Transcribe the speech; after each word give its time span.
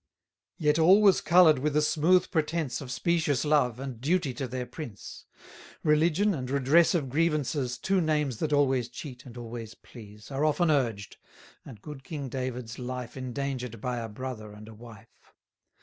Yet 0.57 0.79
all 0.79 0.99
was 0.99 1.21
colour'd 1.21 1.59
with 1.59 1.77
a 1.77 1.81
smooth 1.83 2.31
pretence 2.31 2.81
Of 2.81 2.89
specious 2.89 3.45
love, 3.45 3.79
and 3.79 4.01
duty 4.01 4.33
to 4.33 4.47
their 4.47 4.65
prince. 4.65 5.25
Religion, 5.83 6.33
and 6.33 6.49
redress 6.49 6.95
of 6.95 7.07
grievances, 7.07 7.77
Two 7.77 8.01
names 8.01 8.37
that 8.39 8.51
always 8.51 8.89
cheat, 8.89 9.27
and 9.27 9.37
always 9.37 9.75
please, 9.75 10.31
Are 10.31 10.43
often 10.43 10.71
urged; 10.71 11.17
and 11.63 11.83
good 11.83 12.03
king 12.03 12.29
David's 12.29 12.79
life 12.79 13.15
Endanger'd 13.15 13.79
by 13.79 13.97
a 13.97 14.09
brother 14.09 14.53
and 14.53 14.67
a 14.67 14.73
wife. 14.73 15.35